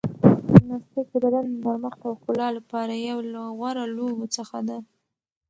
[0.53, 4.77] جمناستیک د بدن د نرمښت او ښکلا لپاره یو له غوره لوبو څخه ده.